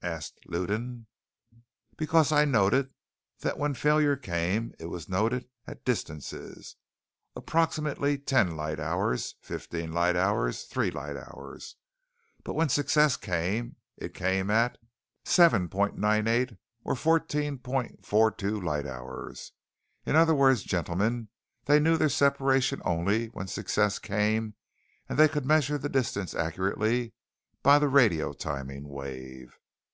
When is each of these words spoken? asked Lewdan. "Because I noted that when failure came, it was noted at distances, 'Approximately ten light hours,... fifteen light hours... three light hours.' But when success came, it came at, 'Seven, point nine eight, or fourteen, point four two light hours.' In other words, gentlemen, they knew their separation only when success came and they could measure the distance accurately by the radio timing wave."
asked 0.00 0.38
Lewdan. 0.46 1.08
"Because 1.96 2.30
I 2.30 2.44
noted 2.44 2.94
that 3.40 3.58
when 3.58 3.74
failure 3.74 4.16
came, 4.16 4.72
it 4.78 4.86
was 4.86 5.08
noted 5.08 5.48
at 5.66 5.84
distances, 5.84 6.76
'Approximately 7.34 8.18
ten 8.18 8.56
light 8.56 8.78
hours,... 8.78 9.34
fifteen 9.42 9.92
light 9.92 10.14
hours... 10.14 10.62
three 10.62 10.92
light 10.92 11.16
hours.' 11.16 11.74
But 12.44 12.54
when 12.54 12.68
success 12.68 13.16
came, 13.16 13.74
it 13.96 14.14
came 14.14 14.52
at, 14.52 14.78
'Seven, 15.24 15.68
point 15.68 15.98
nine 15.98 16.28
eight, 16.28 16.52
or 16.84 16.94
fourteen, 16.94 17.58
point 17.58 18.06
four 18.06 18.30
two 18.30 18.58
light 18.60 18.86
hours.' 18.86 19.50
In 20.06 20.14
other 20.14 20.34
words, 20.34 20.62
gentlemen, 20.62 21.28
they 21.64 21.80
knew 21.80 21.96
their 21.96 22.08
separation 22.08 22.80
only 22.84 23.26
when 23.30 23.48
success 23.48 23.98
came 23.98 24.54
and 25.08 25.18
they 25.18 25.28
could 25.28 25.44
measure 25.44 25.76
the 25.76 25.88
distance 25.88 26.36
accurately 26.36 27.14
by 27.64 27.80
the 27.80 27.88
radio 27.88 28.32
timing 28.32 28.86
wave." 28.88 29.58